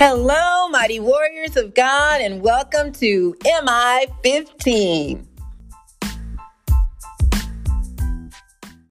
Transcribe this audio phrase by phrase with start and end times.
[0.00, 3.34] Hello, mighty warriors of God, and welcome to
[3.64, 5.26] MI 15.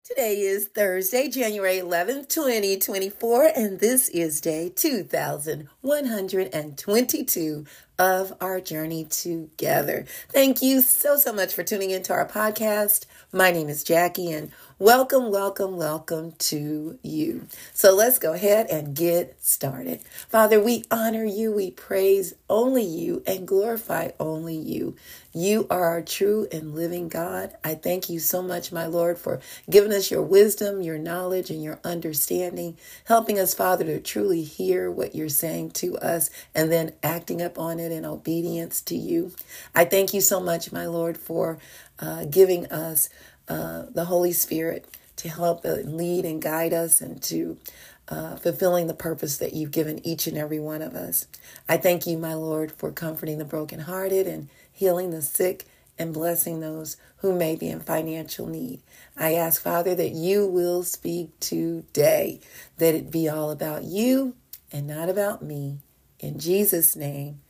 [0.05, 7.65] Today is Thursday, January 11th, 2024, and this is day 2122
[7.99, 10.05] of our journey together.
[10.29, 13.05] Thank you so, so much for tuning into our podcast.
[13.31, 17.47] My name is Jackie, and welcome, welcome, welcome to you.
[17.73, 20.01] So let's go ahead and get started.
[20.29, 24.95] Father, we honor you, we praise only you, and glorify only you.
[25.33, 27.55] You are our true and living God.
[27.63, 29.39] I thank you so much, my Lord, for
[29.69, 34.91] giving us your wisdom, your knowledge, and your understanding, helping us, Father, to truly hear
[34.91, 39.31] what you're saying to us and then acting up on it in obedience to you.
[39.75, 41.57] I thank you so much, my Lord, for
[41.99, 43.09] uh, giving us
[43.47, 44.87] uh, the Holy Spirit
[45.17, 47.57] to help lead and guide us and to
[48.09, 51.27] uh, fulfilling the purpose that you've given each and every one of us.
[51.69, 55.65] I thank you, my Lord, for comforting the brokenhearted and healing the sick
[55.97, 58.81] and blessing those who may be in financial need.
[59.15, 62.41] I ask, Father, that you will speak today,
[62.77, 64.35] that it be all about you
[64.71, 65.77] and not about me.
[66.19, 67.41] In Jesus' name,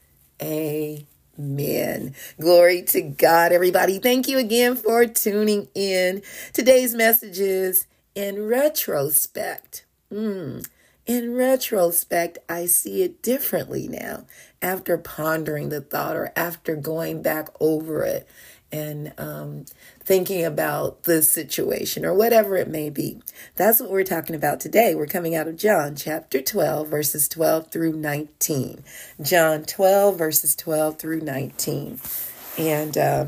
[0.43, 2.15] amen.
[2.39, 3.99] Glory to God, everybody.
[3.99, 6.21] Thank you again for tuning in.
[6.53, 9.85] Today's message is in retrospect.
[10.11, 10.67] Mm.
[11.05, 14.25] In retrospect, I see it differently now
[14.61, 18.27] after pondering the thought or after going back over it
[18.73, 19.65] and um,
[19.99, 23.21] thinking about the situation or whatever it may be.
[23.55, 24.95] That's what we're talking about today.
[24.95, 28.83] We're coming out of John chapter 12, verses 12 through 19.
[29.21, 31.99] John 12, verses 12 through 19.
[32.57, 33.25] And, uh,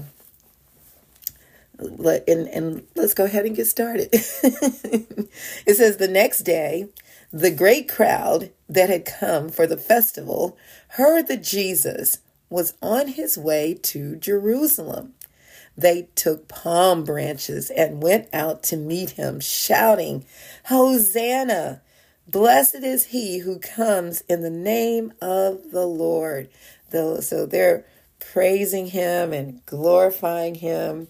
[1.77, 4.09] let, and, and let's go ahead and get started.
[4.13, 6.87] it says, The next day,
[7.31, 10.57] the great crowd that had come for the festival
[10.89, 12.17] heard that Jesus
[12.49, 15.13] was on his way to Jerusalem
[15.77, 20.25] they took palm branches and went out to meet him, shouting,
[20.65, 21.81] Hosanna!
[22.27, 26.49] Blessed is he who comes in the name of the Lord.
[26.91, 27.85] So they're
[28.19, 31.07] praising him and glorifying him.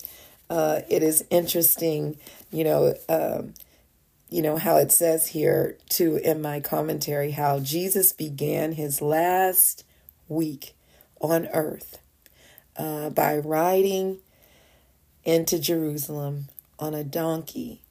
[0.50, 2.18] Uh, it is interesting,
[2.52, 3.54] you know, um,
[4.30, 9.86] you know how it says here too in my commentary how Jesus began his last
[10.28, 10.76] week
[11.22, 12.00] on earth
[12.76, 14.18] uh, by riding
[15.26, 16.48] into Jerusalem
[16.80, 17.82] on a donkey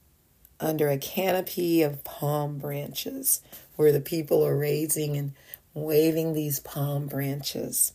[0.60, 3.42] under a canopy of palm branches
[3.76, 5.32] where the people are raising and
[5.74, 7.92] waving these palm branches.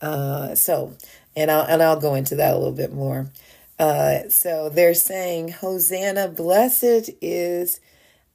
[0.00, 0.94] Uh, so,
[1.34, 3.30] and I'll, and I'll go into that a little bit more.
[3.78, 7.80] Uh, so they're saying, Hosanna, blessed is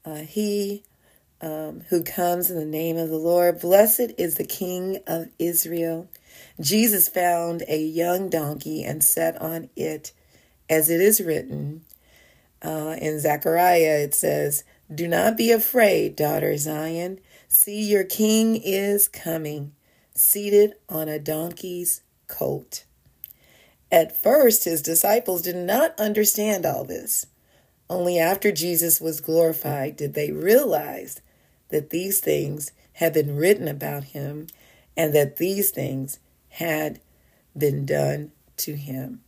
[0.06, 0.84] uh, he
[1.42, 3.60] um, who comes in the name of the Lord.
[3.60, 6.08] Blessed is the King of Israel.
[6.60, 10.12] Jesus found a young donkey and sat on it
[10.72, 11.82] as it is written
[12.64, 17.20] uh, in Zechariah, it says, Do not be afraid, daughter Zion.
[17.50, 19.74] See, your king is coming,
[20.16, 22.86] seated on a donkey's colt.
[23.92, 27.26] At first, his disciples did not understand all this.
[27.90, 31.20] Only after Jesus was glorified did they realize
[31.68, 34.48] that these things had been written about him
[34.96, 36.20] and that these things
[36.52, 37.02] had
[37.58, 39.22] been done to him.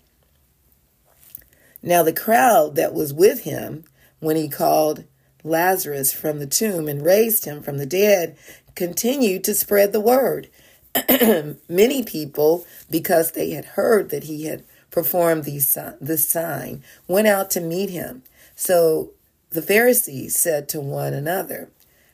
[1.83, 3.83] Now, the crowd that was with him
[4.19, 5.03] when he called
[5.43, 8.37] Lazarus from the tomb and raised him from the dead
[8.73, 10.49] continued to spread the word.
[11.69, 17.51] Many people, because they had heard that he had performed the, this sign, went out
[17.51, 18.23] to meet him.
[18.55, 19.11] So
[19.49, 21.69] the Pharisees said to one another,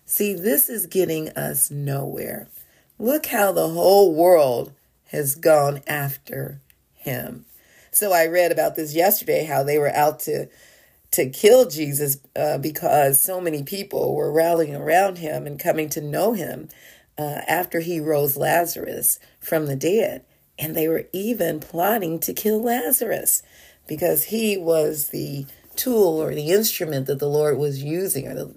[0.05, 2.47] See, this is getting us nowhere.
[2.97, 4.73] Look how the whole world
[5.11, 6.59] has gone after
[6.95, 7.45] him.
[7.91, 10.47] So I read about this yesterday how they were out to
[11.11, 16.01] to kill Jesus uh, because so many people were rallying around him and coming to
[16.01, 16.69] know him
[17.17, 20.23] uh, after he rose Lazarus from the dead.
[20.59, 23.41] And they were even plotting to kill Lazarus
[23.87, 28.55] because he was the tool or the instrument that the Lord was using or the,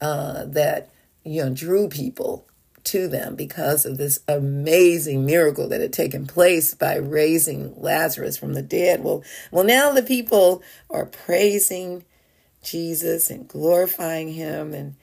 [0.00, 0.90] uh, that
[1.22, 2.48] you know drew people
[2.84, 8.54] to them because of this amazing miracle that had taken place by raising Lazarus from
[8.54, 9.02] the dead.
[9.02, 12.04] Well, well, now the people are praising
[12.62, 14.96] Jesus and glorifying him and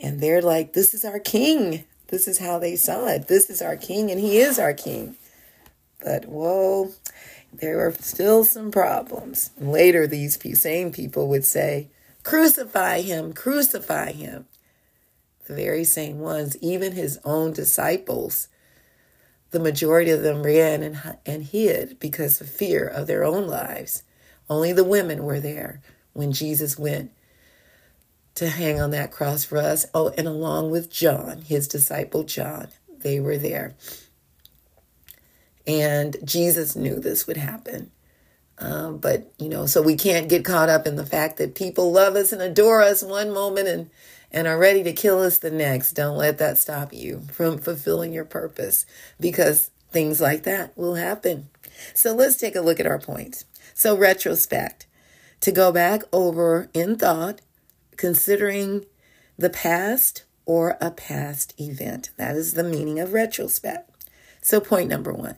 [0.00, 1.84] and they're like, this is our king.
[2.06, 3.26] This is how they saw it.
[3.26, 5.16] This is our king and he is our king.
[6.02, 6.92] But whoa,
[7.52, 9.50] there were still some problems.
[9.58, 11.88] Later, these same people would say,
[12.22, 14.46] Crucify him, crucify him.
[15.48, 18.48] The very same ones, even his own disciples,
[19.50, 24.02] the majority of them ran and, and hid because of fear of their own lives.
[24.48, 25.80] Only the women were there
[26.12, 27.10] when Jesus went
[28.34, 29.86] to hang on that cross for us.
[29.94, 32.68] Oh, and along with John, his disciple John,
[33.00, 33.74] they were there.
[35.66, 37.90] And Jesus knew this would happen.
[38.58, 41.92] Uh, but, you know, so we can't get caught up in the fact that people
[41.92, 43.90] love us and adore us one moment and,
[44.30, 45.92] and are ready to kill us the next.
[45.92, 48.86] Don't let that stop you from fulfilling your purpose
[49.18, 51.48] because things like that will happen.
[51.94, 53.44] So let's take a look at our points.
[53.74, 54.86] So, retrospect
[55.40, 57.40] to go back over in thought,
[57.96, 58.86] considering
[59.38, 62.10] the past or a past event.
[62.16, 63.90] That is the meaning of retrospect.
[64.40, 65.36] So, point number one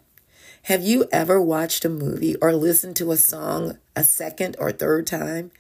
[0.65, 5.07] have you ever watched a movie or listened to a song a second or third
[5.07, 5.51] time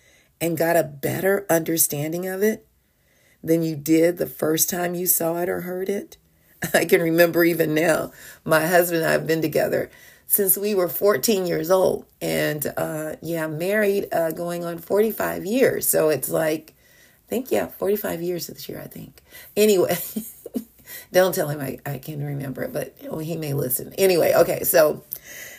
[0.40, 2.66] and got a better understanding of it
[3.42, 6.16] than you did the first time you saw it or heard it?
[6.74, 8.12] I can remember even now,
[8.44, 9.90] my husband and I have been together
[10.26, 12.06] since we were 14 years old.
[12.20, 15.88] And uh, yeah, married uh, going on 45 years.
[15.88, 16.74] So it's like,
[17.26, 19.22] I think, yeah, 45 years this year, I think.
[19.56, 19.96] Anyway.
[21.12, 23.92] Don't tell him I, I can remember it, but he may listen.
[23.98, 25.04] Anyway, okay, so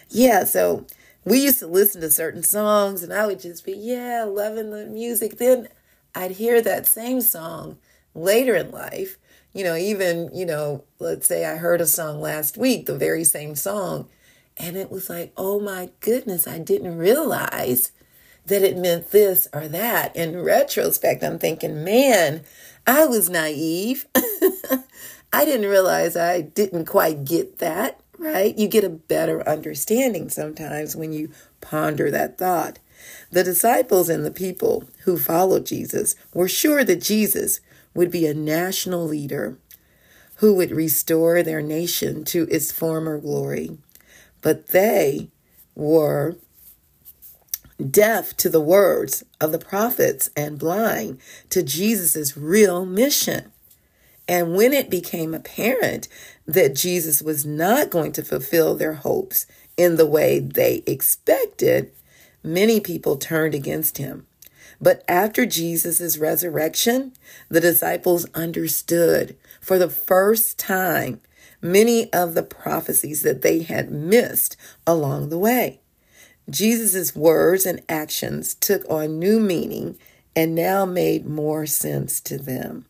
[0.09, 0.85] yeah, so
[1.25, 4.85] we used to listen to certain songs and I would just be, yeah, loving the
[4.85, 5.37] music.
[5.37, 5.67] Then
[6.13, 7.77] I'd hear that same song
[8.13, 9.17] later in life.
[9.53, 13.23] You know, even, you know, let's say I heard a song last week, the very
[13.23, 14.07] same song,
[14.57, 17.91] and it was like, oh my goodness, I didn't realize
[18.45, 20.15] that it meant this or that.
[20.15, 22.43] In retrospect, I'm thinking, man,
[22.87, 24.07] I was naive.
[25.33, 28.57] I didn't realize I didn't quite get that, right?
[28.57, 31.31] You get a better understanding sometimes when you
[31.61, 32.79] ponder that thought.
[33.31, 37.61] The disciples and the people who followed Jesus were sure that Jesus
[37.93, 39.57] would be a national leader
[40.37, 43.77] who would restore their nation to its former glory.
[44.41, 45.29] But they
[45.75, 46.35] were
[47.89, 51.19] deaf to the words of the prophets and blind
[51.49, 53.51] to Jesus' real mission.
[54.27, 56.07] And when it became apparent
[56.45, 59.45] that Jesus was not going to fulfill their hopes
[59.77, 61.91] in the way they expected,
[62.43, 64.25] many people turned against him.
[64.79, 67.13] But after Jesus' resurrection,
[67.49, 71.21] the disciples understood for the first time
[71.61, 74.57] many of the prophecies that they had missed
[74.88, 75.79] along the way.
[76.49, 79.97] Jesus' words and actions took on new meaning
[80.35, 82.85] and now made more sense to them.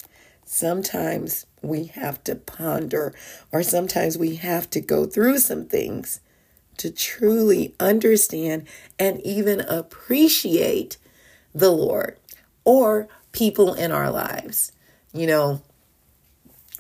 [0.46, 3.14] Sometimes we have to ponder,
[3.52, 6.22] or sometimes we have to go through some things
[6.78, 10.98] to truly understand and even appreciate
[11.54, 12.18] the Lord
[12.64, 14.72] or people in our lives.
[15.14, 15.62] You know,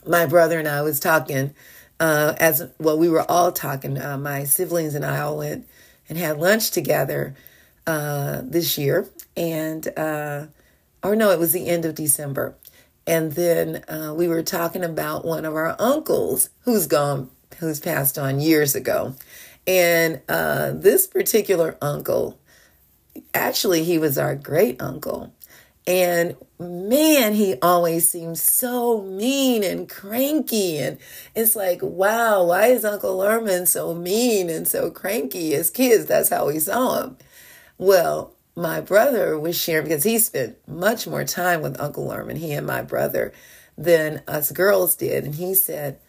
[0.05, 1.53] my brother and I was talking
[2.01, 4.01] uh, as well, we were all talking.
[4.01, 5.67] Uh, my siblings and I all went
[6.09, 7.35] and had lunch together
[7.85, 10.47] uh, this year, and uh,
[11.03, 12.55] or no, it was the end of December.
[13.05, 17.29] And then uh, we were talking about one of our uncles who's gone,
[17.59, 19.15] who's passed on years ago.
[19.67, 22.39] And uh, this particular uncle,
[23.33, 25.33] actually, he was our great uncle.
[25.87, 30.77] And man, he always seemed so mean and cranky.
[30.77, 30.97] And
[31.35, 35.55] it's like, wow, why is Uncle Lerman so mean and so cranky?
[35.55, 37.17] As kids, that's how we saw him.
[37.77, 42.51] Well, my brother was sharing because he spent much more time with Uncle Lerman, he
[42.51, 43.33] and my brother,
[43.77, 45.23] than us girls did.
[45.23, 45.99] And he said,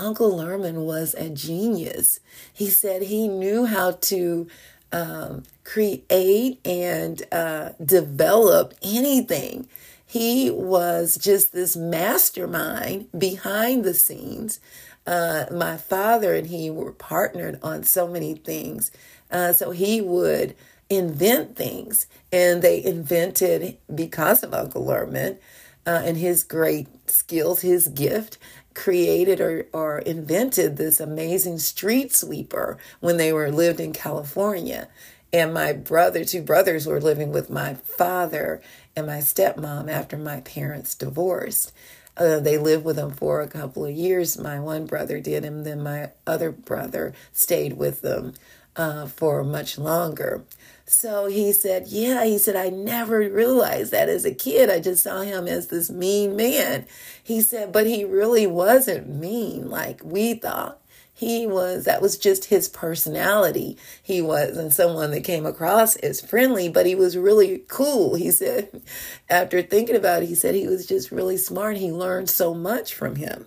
[0.00, 2.20] Uncle Lerman was a genius.
[2.52, 4.48] He said he knew how to
[4.92, 9.68] um, create and uh, develop anything.
[10.06, 14.58] He was just this mastermind behind the scenes.
[15.06, 18.90] Uh, my father and he were partnered on so many things.
[19.30, 20.56] Uh, so he would
[20.88, 22.06] invent things.
[22.32, 25.38] And they invented, because of Uncle Lerman
[25.86, 28.38] uh, and his great skills, his gift,
[28.74, 34.88] created or, or invented this amazing street sweeper when they were lived in California.
[35.32, 38.60] And my brother, two brothers, were living with my father
[38.96, 41.72] and my stepmom after my parents divorced.
[42.16, 44.38] Uh, they lived with them for a couple of years.
[44.38, 48.34] My one brother did, and then my other brother stayed with them
[48.76, 50.44] uh, for much longer.
[50.90, 54.68] So he said, Yeah, he said, I never realized that as a kid.
[54.68, 56.84] I just saw him as this mean man.
[57.22, 60.80] He said, But he really wasn't mean like we thought.
[61.14, 66.68] he was that was just his personality he wasn't someone that came across as friendly
[66.68, 68.82] but he was really cool he said
[69.30, 72.94] after thinking about it he said he was just really smart he learned so much
[72.94, 73.46] from him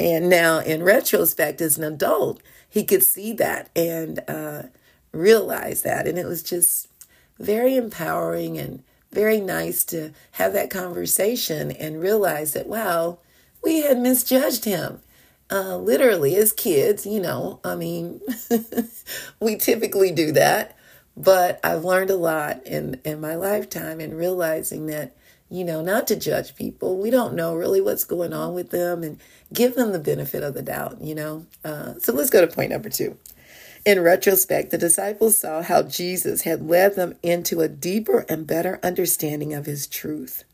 [0.00, 4.62] and now in retrospect as an adult he could see that and uh,
[5.12, 6.88] realize that and it was just
[7.38, 13.18] very empowering and very nice to have that conversation and realize that wow
[13.62, 15.00] we had misjudged him
[15.52, 18.22] uh, literally as kids, you know, I mean,
[19.40, 20.76] we typically do that.
[21.14, 25.14] But I've learned a lot in, in my lifetime in realizing that,
[25.50, 26.96] you know, not to judge people.
[26.96, 29.20] We don't know really what's going on with them and
[29.52, 31.44] give them the benefit of the doubt, you know.
[31.62, 33.18] Uh, so let's go to point number two.
[33.84, 38.78] In retrospect, the disciples saw how Jesus had led them into a deeper and better
[38.82, 40.44] understanding of his truth.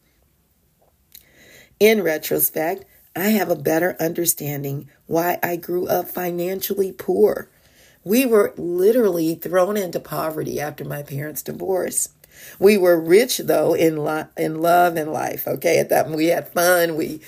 [1.78, 7.50] In retrospect, I have a better understanding why I grew up financially poor.
[8.02, 12.08] We were literally thrown into poverty after my parents' divorce.
[12.58, 15.46] We were rich though in lo- in love and life.
[15.46, 16.96] Okay, at that we had fun.
[16.96, 17.20] We,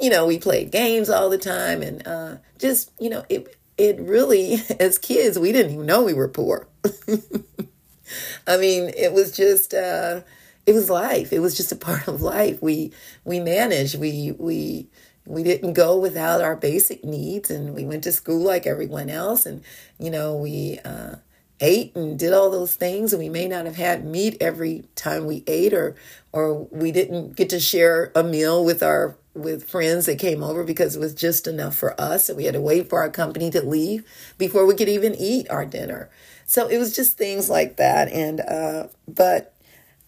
[0.00, 3.98] you know, we played games all the time, and uh, just you know, it it
[4.00, 6.68] really as kids we didn't even know we were poor.
[8.46, 10.22] I mean, it was just uh,
[10.66, 11.32] it was life.
[11.32, 12.62] It was just a part of life.
[12.62, 12.92] We
[13.24, 13.98] we managed.
[13.98, 14.88] We we
[15.26, 19.44] we didn't go without our basic needs and we went to school like everyone else
[19.44, 19.62] and
[19.98, 21.16] you know we uh,
[21.60, 25.26] ate and did all those things and we may not have had meat every time
[25.26, 25.96] we ate or
[26.32, 30.64] or we didn't get to share a meal with our with friends that came over
[30.64, 33.50] because it was just enough for us and we had to wait for our company
[33.50, 34.04] to leave
[34.36, 36.10] before we could even eat our dinner.
[36.46, 39.54] So it was just things like that and uh, but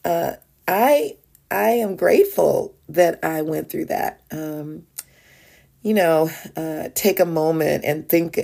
[0.04, 0.32] uh,
[0.66, 1.16] i
[1.50, 4.22] i am grateful that i went through that.
[4.30, 4.86] Um,
[5.82, 8.38] you know, uh, take a moment and think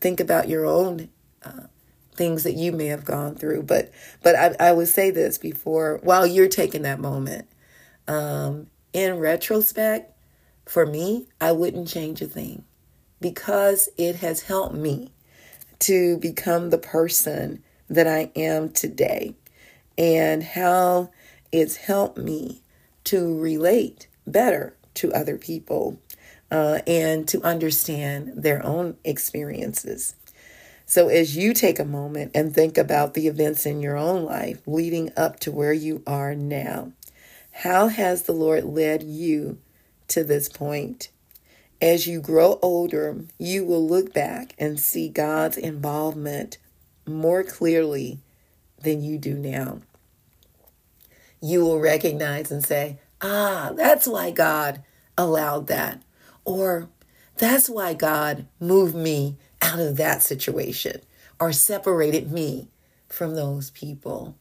[0.00, 1.08] think about your own
[1.44, 1.66] uh,
[2.14, 3.64] things that you may have gone through.
[3.64, 3.90] But
[4.22, 7.48] but I, I would say this before while you're taking that moment.
[8.08, 10.12] Um, in retrospect,
[10.66, 12.64] for me, I wouldn't change a thing
[13.20, 15.12] because it has helped me
[15.80, 19.34] to become the person that I am today
[19.96, 21.10] and how
[21.50, 22.62] it's helped me
[23.04, 26.00] to relate better to other people
[26.50, 30.14] uh, and to understand their own experiences.
[30.92, 34.60] So, as you take a moment and think about the events in your own life
[34.66, 36.92] leading up to where you are now,
[37.50, 39.58] how has the Lord led you
[40.08, 41.08] to this point?
[41.80, 46.58] As you grow older, you will look back and see God's involvement
[47.06, 48.18] more clearly
[48.82, 49.78] than you do now.
[51.40, 54.82] You will recognize and say, Ah, that's why God
[55.16, 56.02] allowed that.
[56.44, 56.90] Or
[57.38, 61.00] that's why God moved me out of that situation
[61.40, 62.68] or separated me
[63.08, 64.36] from those people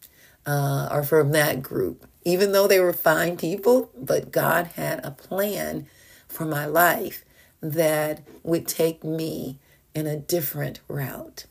[0.45, 2.05] uh, or from that group.
[2.23, 5.87] Even though they were fine people, but God had a plan
[6.27, 7.23] for my life
[7.61, 9.57] that would take me
[9.93, 11.45] in a different route.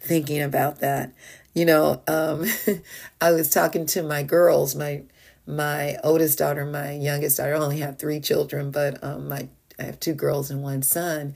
[0.00, 1.12] Thinking about that,
[1.54, 2.44] you know, um,
[3.20, 5.02] I was talking to my girls, my
[5.46, 7.54] my oldest daughter, my youngest daughter.
[7.54, 9.48] I only have three children, but um, my
[9.78, 11.34] I have two girls and one son.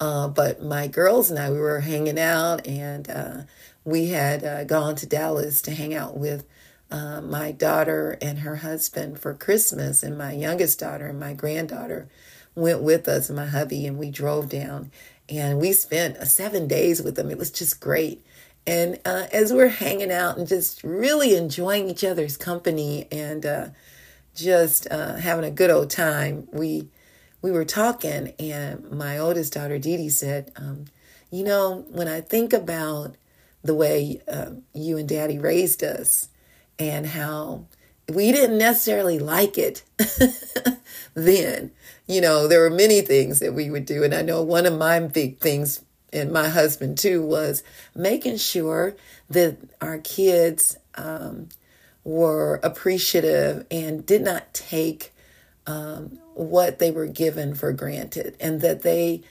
[0.00, 3.36] Uh, but my girls and I, we were hanging out, and uh,
[3.84, 6.46] we had uh, gone to Dallas to hang out with
[6.90, 10.02] uh, my daughter and her husband for Christmas.
[10.02, 12.08] And my youngest daughter and my granddaughter
[12.54, 14.92] went with us, and my hubby, and we drove down.
[15.28, 17.30] And we spent uh, seven days with them.
[17.30, 18.24] It was just great.
[18.66, 23.72] And uh, as we're hanging out and just really enjoying each other's company and
[24.34, 26.88] just having a good old time, we
[27.40, 30.86] we were talking, and my oldest daughter, Dee Dee, said, um,
[31.30, 33.16] You know, when I think about
[33.62, 36.28] the way uh, you and daddy raised us
[36.78, 37.66] and how
[38.08, 39.82] we didn't necessarily like it
[41.14, 41.70] then,
[42.06, 44.02] you know, there were many things that we would do.
[44.02, 47.62] And I know one of my big things, and my husband too, was
[47.94, 48.96] making sure
[49.28, 51.48] that our kids um,
[52.04, 55.12] were appreciative and did not take
[55.68, 59.22] um, what they were given for granted and that they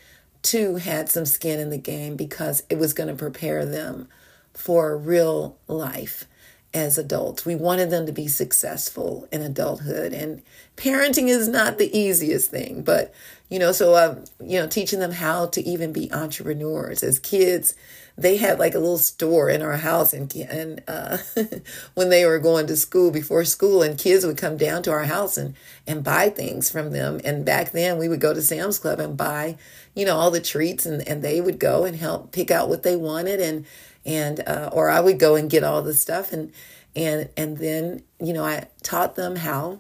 [0.44, 4.08] too had some skin in the game because it was going to prepare them
[4.54, 6.26] for real life.
[6.74, 7.46] as adults.
[7.46, 10.14] We wanted them to be successful in adulthood.
[10.14, 10.44] And
[10.76, 13.14] parenting is not the easiest thing, but,
[13.50, 17.74] you know, so, um, you know, teaching them how to even be entrepreneurs as kids.
[18.18, 21.18] They had like a little store in our house, and and uh,
[21.94, 25.04] when they were going to school before school, and kids would come down to our
[25.06, 25.56] house and
[25.86, 27.22] and buy things from them.
[27.24, 29.58] And back then, we would go to Sam's Club and buy,
[29.96, 32.84] you know, all the treats, and and they would go and help pick out what
[32.84, 33.66] they wanted, and
[34.06, 36.52] and uh, or I would go and get all the stuff and
[36.98, 39.80] and and then you know I taught them how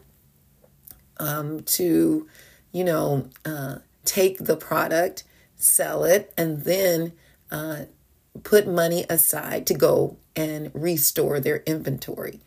[1.20, 2.28] um, to
[2.72, 5.24] you know uh, take the product,
[5.56, 7.14] sell it, and then
[7.52, 7.86] uh,
[8.44, 12.40] put money aside to go and restore their inventory.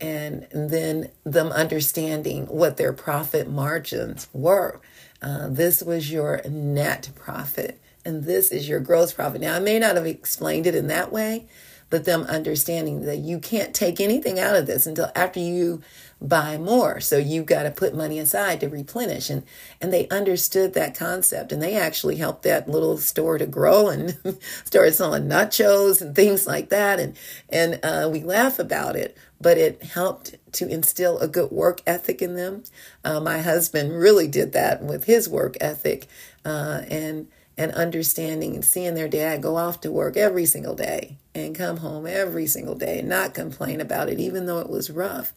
[0.00, 4.80] And, then them understanding what their profit margins were.
[5.20, 9.40] Uh, this was your net profit and this is your gross profit.
[9.40, 11.46] Now, I may not have explained it in that way,
[11.90, 15.82] but them understanding that you can't take anything out of this until after you
[16.20, 17.00] buy more.
[17.00, 19.30] So you've got to put money aside to replenish.
[19.30, 19.44] And
[19.80, 24.16] and they understood that concept and they actually helped that little store to grow and
[24.64, 26.98] started selling nachos and things like that.
[26.98, 27.16] And
[27.48, 32.20] and uh, we laugh about it, but it helped to instill a good work ethic
[32.20, 32.64] in them.
[33.04, 36.06] Uh, my husband really did that with his work ethic.
[36.44, 41.16] Uh, and and understanding and seeing their dad go off to work every single day
[41.34, 44.90] and come home every single day and not complain about it, even though it was
[44.90, 45.34] rough.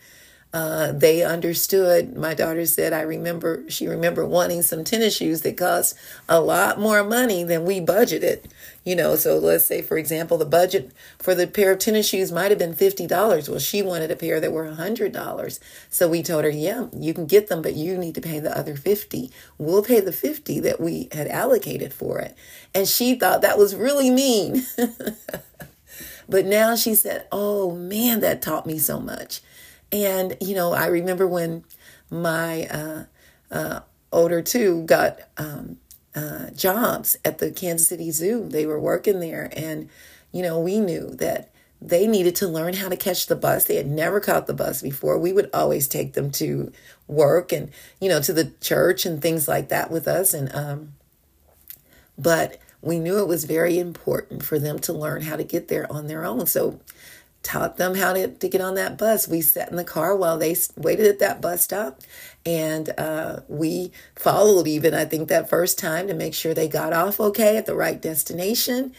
[0.54, 2.18] Uh, they understood.
[2.18, 5.96] My daughter said, I remember, she remember wanting some tennis shoes that cost
[6.28, 8.44] a lot more money than we budgeted.
[8.84, 12.34] You know, so let's say, for example, the budget for the pair of tennis shoes
[12.34, 13.48] might have been $50.
[13.48, 15.60] Well, she wanted a pair that were $100.
[15.90, 18.58] So we told her, yeah, you can get them, but you need to pay the
[18.58, 19.32] other 50.
[19.58, 22.36] We'll pay the 50 that we had allocated for it.
[22.76, 24.66] And she thought that was really mean.
[26.28, 29.40] but now she said, oh man, that taught me so much
[29.92, 31.64] and, you know, I remember when
[32.10, 33.04] my uh,
[33.52, 33.80] uh,
[34.12, 35.78] older two got um,
[36.16, 38.48] uh, jobs at the Kansas City Zoo.
[38.48, 39.52] They were working there.
[39.56, 39.90] And,
[40.32, 43.66] you know, we knew that they needed to learn how to catch the bus.
[43.66, 45.18] They had never caught the bus before.
[45.18, 46.72] We would always take them to
[47.08, 50.34] work and, you know, to the church and things like that with us.
[50.34, 50.94] And, um,
[52.18, 55.92] but we knew it was very important for them to learn how to get there
[55.92, 56.46] on their own.
[56.46, 56.80] So
[57.44, 59.28] taught them how to, to get on that bus.
[59.28, 62.02] We sat in the car while they waited at that bus stop.
[62.46, 66.94] And uh, we followed even, I think, that first time to make sure they got
[66.94, 68.94] off okay at the right destination.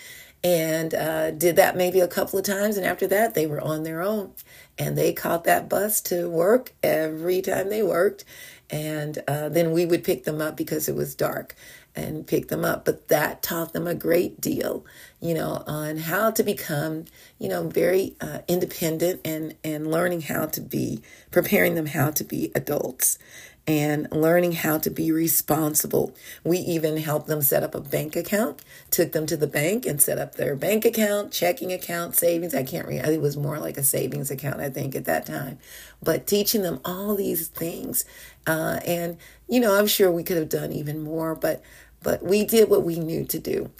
[0.44, 2.76] And uh, did that maybe a couple of times.
[2.76, 4.32] And after that, they were on their own.
[4.76, 8.24] And they caught that bus to work every time they worked.
[8.70, 11.54] And uh, then we would pick them up because it was dark
[11.94, 12.84] and pick them up.
[12.84, 14.84] But that taught them a great deal,
[15.20, 17.06] you know, on how to become,
[17.38, 22.24] you know, very uh, independent and and learning how to be preparing them how to
[22.24, 23.18] be adults
[23.66, 26.14] and learning how to be responsible.
[26.42, 30.02] We even helped them set up a bank account, took them to the bank and
[30.02, 32.54] set up their bank account, checking account, savings.
[32.54, 35.58] I can't remember, it was more like a savings account, I think, at that time.
[36.02, 38.04] But teaching them all these things.
[38.46, 39.16] Uh, and,
[39.48, 41.62] you know, I'm sure we could have done even more, but
[42.02, 43.70] but we did what we knew to do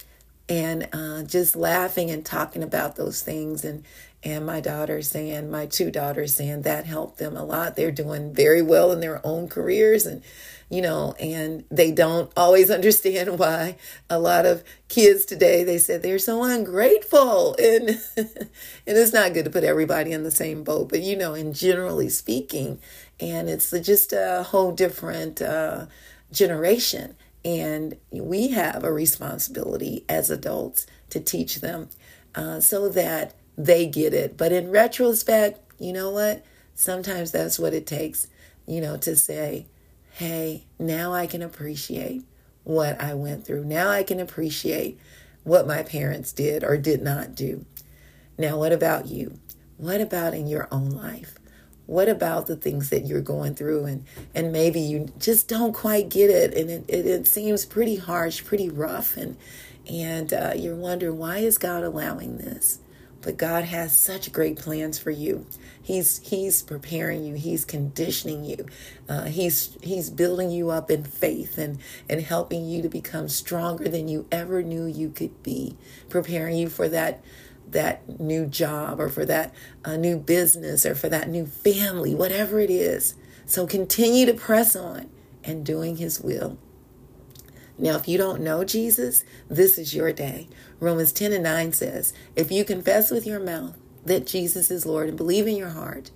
[0.49, 3.83] and uh, just laughing and talking about those things and
[4.23, 7.75] and my daughters and my two daughters and that helped them a lot.
[7.75, 10.23] They're doing very well in their own careers and
[10.69, 13.75] you know and they don't always understand why
[14.09, 17.55] a lot of kids today they said they're so ungrateful.
[17.55, 18.49] And and
[18.85, 22.09] it's not good to put everybody in the same boat but you know in generally
[22.09, 22.79] speaking
[23.19, 25.85] and it's just a whole different uh,
[26.31, 27.15] generation.
[27.45, 31.89] And we have a responsibility as adults to teach them
[32.35, 34.37] uh, so that they get it.
[34.37, 36.45] But in retrospect, you know what?
[36.75, 38.27] Sometimes that's what it takes,
[38.67, 39.67] you know, to say,
[40.13, 42.23] hey, now I can appreciate
[42.63, 43.65] what I went through.
[43.65, 44.99] Now I can appreciate
[45.43, 47.65] what my parents did or did not do.
[48.37, 49.39] Now, what about you?
[49.77, 51.37] What about in your own life?
[51.85, 56.09] what about the things that you're going through and and maybe you just don't quite
[56.09, 59.37] get it and it, it, it seems pretty harsh pretty rough and
[59.89, 62.79] and uh, you're wondering why is god allowing this
[63.23, 65.45] but god has such great plans for you
[65.81, 68.65] he's he's preparing you he's conditioning you
[69.09, 73.89] uh, he's he's building you up in faith and and helping you to become stronger
[73.89, 75.75] than you ever knew you could be
[76.09, 77.23] preparing you for that
[77.73, 82.59] that new job or for that uh, new business or for that new family, whatever
[82.59, 83.15] it is.
[83.45, 85.09] So continue to press on
[85.43, 86.57] and doing His will.
[87.83, 90.47] Now, if you don't know Jesus, this is your day.
[90.79, 95.09] Romans 10 and 9 says, If you confess with your mouth that Jesus is Lord
[95.09, 96.09] and believe in your heart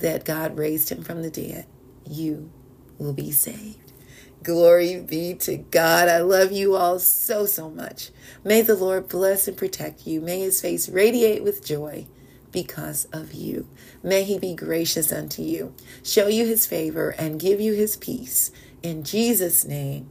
[0.00, 1.64] that God raised him from the dead,
[2.06, 2.52] you
[2.98, 3.94] will be saved.
[4.42, 6.10] Glory be to God.
[6.10, 8.10] I love you all so, so much.
[8.44, 10.20] May the Lord bless and protect you.
[10.20, 12.08] May his face radiate with joy
[12.52, 13.66] because of you.
[14.02, 18.50] May he be gracious unto you, show you his favor, and give you his peace.
[18.82, 20.10] In Jesus' name,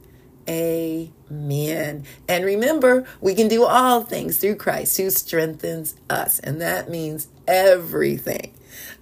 [0.50, 2.04] amen.
[2.28, 7.28] And remember, we can do all things through Christ who strengthens us, and that means
[7.46, 8.52] everything.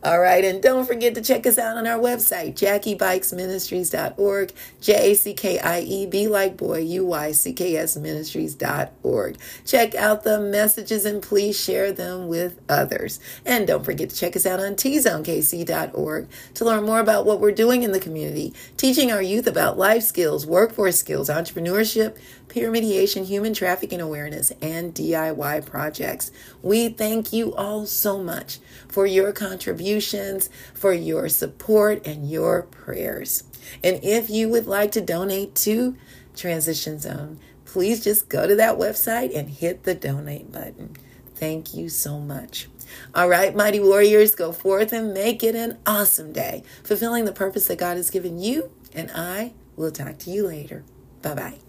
[0.00, 5.14] All right, and don't forget to check us out on our website, jackiebuycksministries.org, J A
[5.14, 9.38] C K I E, B like boy, U Y C K S ministries.org.
[9.66, 13.18] Check out the messages and please share them with others.
[13.44, 17.50] And don't forget to check us out on tzonekc.org to learn more about what we're
[17.50, 22.16] doing in the community, teaching our youth about life skills, workforce skills, entrepreneurship,
[22.48, 26.30] peer mediation, human trafficking awareness, and DIY projects.
[26.62, 28.58] We thank you all so much
[28.88, 29.32] for your
[29.88, 33.44] contributions, for your support, and your prayers.
[33.82, 35.96] And if you would like to donate to
[36.36, 40.96] Transition Zone, please just go to that website and hit the donate button.
[41.34, 42.68] Thank you so much.
[43.14, 47.66] All right, mighty warriors, go forth and make it an awesome day, fulfilling the purpose
[47.66, 48.70] that God has given you.
[48.94, 50.84] And I will talk to you later.
[51.22, 51.67] Bye bye.